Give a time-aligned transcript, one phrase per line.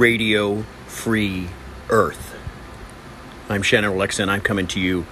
[0.00, 1.50] Radio Free
[1.90, 2.34] Earth.
[3.50, 5.04] I'm Shannon Alexa, and I'm coming to you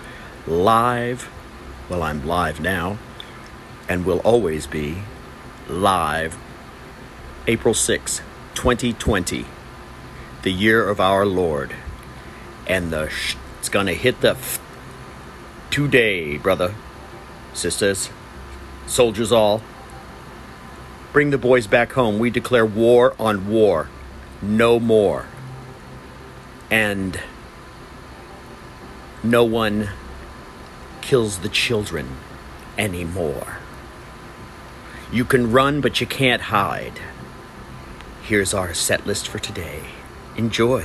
[0.47, 1.29] live.
[1.91, 2.97] Well, I'm live now,
[3.87, 5.03] and will always be
[5.69, 6.39] live
[7.47, 8.23] April 6,
[8.55, 9.45] 2020,
[10.41, 11.75] the year of our Lord.
[12.67, 14.59] And the sh- it's gonna hit the f-
[15.69, 16.75] today, brother,
[17.53, 18.09] sisters,
[18.87, 19.61] soldiers all.
[21.13, 22.19] Bring the boys back home.
[22.19, 23.91] We declare war on war.
[24.41, 25.27] No more.
[26.71, 27.21] And
[29.23, 29.91] no one
[31.01, 32.17] kills the children
[32.77, 33.59] anymore.
[35.11, 37.01] You can run, but you can't hide.
[38.23, 39.81] Here's our set list for today.
[40.37, 40.85] Enjoy.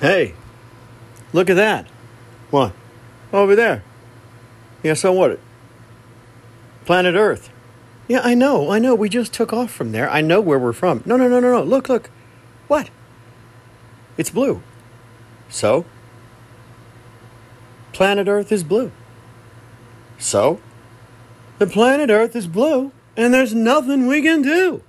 [0.00, 0.34] Hey,
[1.34, 1.86] look at that.
[2.50, 2.72] What?
[3.34, 3.84] Over there.
[4.82, 5.38] Yeah, so what?
[6.84, 7.50] Planet Earth.
[8.08, 8.94] Yeah, I know, I know.
[8.94, 10.10] We just took off from there.
[10.10, 11.02] I know where we're from.
[11.04, 11.62] No, no, no, no, no.
[11.62, 12.10] Look, look.
[12.66, 12.90] What?
[14.16, 14.62] It's blue.
[15.48, 15.84] So?
[17.92, 18.90] Planet Earth is blue.
[20.18, 20.60] So?
[21.58, 24.82] The planet Earth is blue, and there's nothing we can do.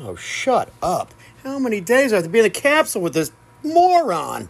[0.00, 1.14] Oh, shut up.
[1.44, 3.32] How many days do I have to be in the capsule with this
[3.62, 4.48] moron?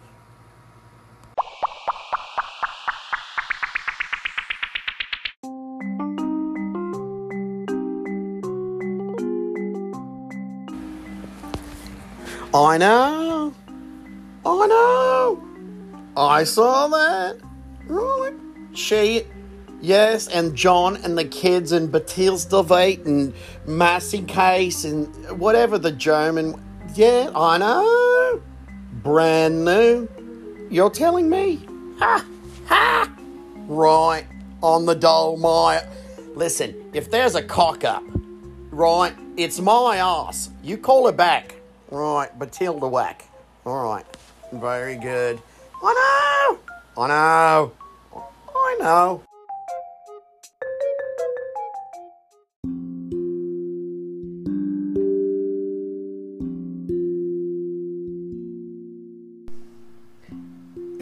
[12.52, 13.54] I know.
[14.44, 15.44] I know.
[16.16, 17.36] I saw that.
[17.86, 18.34] Right.
[18.72, 19.22] She,
[19.80, 23.32] yes, and John and the kids and Batilsdorvate and
[23.66, 25.06] Massey Case and
[25.38, 26.60] whatever the German.
[26.94, 28.42] Yeah, I know.
[28.94, 30.08] Brand new.
[30.70, 31.64] You're telling me?
[32.00, 32.26] Ha!
[32.66, 33.12] Ha!
[33.68, 34.26] Right.
[34.60, 35.88] On the Dolmire.
[36.34, 38.02] Listen, if there's a cock up,
[38.72, 40.50] right, it's my ass.
[40.64, 41.59] You call her back.
[41.90, 43.24] Right, Batilda Whack.
[43.66, 44.06] All right.
[44.52, 45.42] Very good.
[45.82, 46.56] I
[46.96, 47.02] know.
[47.02, 47.72] I know.
[48.54, 49.22] I know.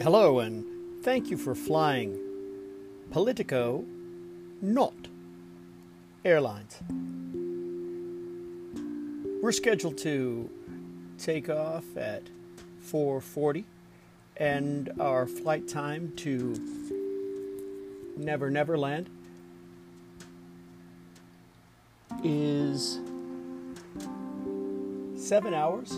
[0.01, 0.65] Hello, and
[1.03, 2.17] thank you for flying
[3.11, 3.85] Politico,
[4.59, 4.95] not
[6.25, 6.79] Airlines.
[9.43, 10.49] We're scheduled to
[11.19, 12.23] take off at
[12.81, 13.65] 4:40
[14.37, 16.55] and our flight time to
[18.15, 19.09] Never Never Land
[22.23, 22.99] is
[25.15, 25.91] 7 hours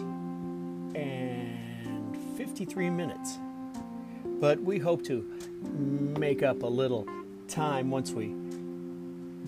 [0.95, 3.37] and 53 minutes.
[4.39, 5.21] But we hope to
[6.17, 7.07] make up a little
[7.47, 8.35] time once we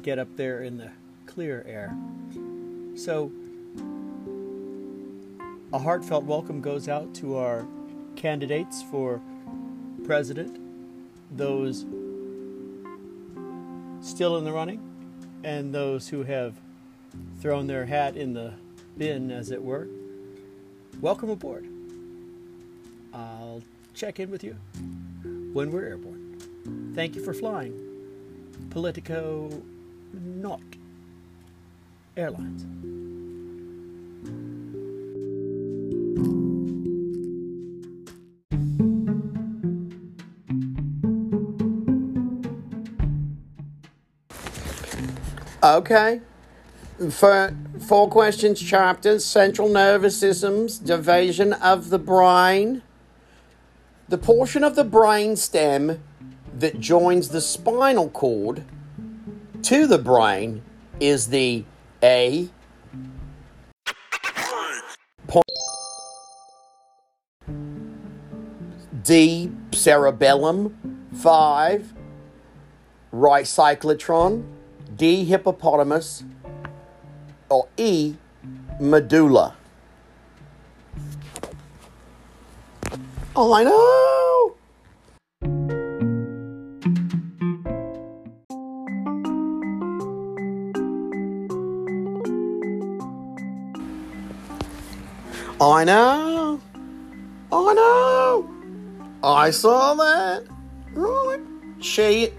[0.04, 0.92] get up there in the
[1.26, 1.96] clear air.
[2.96, 3.32] So
[5.74, 7.66] a heartfelt welcome goes out to our
[8.16, 9.20] candidates for
[10.06, 10.60] president,
[11.36, 11.84] those
[14.00, 14.80] still in the running,
[15.44, 16.54] and those who have
[17.42, 18.54] thrown their hat in the
[19.00, 19.88] bin, as it were.
[21.02, 21.68] Welcome aboard.
[23.12, 23.64] I'll
[23.96, 24.56] check in with you
[25.54, 26.94] when we're airborne.
[26.94, 27.74] Thank you for flying.
[28.70, 29.50] Politico
[30.14, 30.62] not
[32.16, 32.93] Airlines.
[45.64, 46.20] Okay.
[47.10, 52.82] For four questions chapters central nervous systems, division of the brain.
[54.10, 56.04] The portion of the brain stem
[56.54, 58.66] that joins the spinal cord
[59.64, 60.62] to the brain
[61.00, 61.64] is the
[62.04, 62.50] A.
[69.04, 69.52] D.
[69.74, 71.10] Cerebellum.
[71.14, 71.94] 5.
[73.12, 74.53] Right cyclotron.
[74.96, 75.26] D.
[75.26, 76.24] Hippopotamus.
[77.50, 78.16] Or E.
[78.80, 79.56] Medulla.
[83.36, 84.56] Oh, I know.
[95.60, 96.60] I know.
[97.52, 98.50] I know.
[99.24, 100.44] I saw that.
[100.94, 101.40] Right.
[101.80, 102.32] She,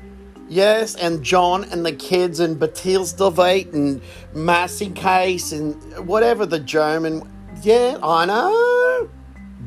[0.48, 4.00] yes, and John and the kids and Batilsdorvate and
[4.34, 5.74] Massey Case and
[6.06, 7.28] whatever the German.
[7.62, 9.08] Yeah, I know.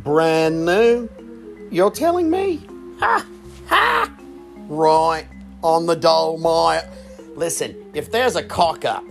[0.03, 1.09] Brand new.
[1.71, 2.65] You're telling me?
[2.99, 3.25] Ha!
[3.67, 4.17] Ha!
[4.67, 5.27] Right.
[5.63, 6.87] on the Dolmire.
[7.35, 9.03] Listen, if there's a cock up,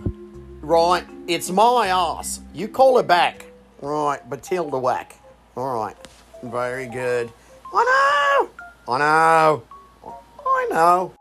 [0.61, 2.41] right, it's my ass.
[2.53, 3.45] You call it back.
[3.81, 5.15] Right, Batilda Whack.
[5.55, 5.95] All right,
[6.43, 7.31] very good.
[7.73, 8.49] I
[8.87, 9.63] know, I know,
[10.45, 11.13] I know.